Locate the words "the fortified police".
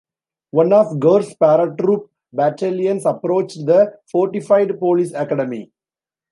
3.67-5.11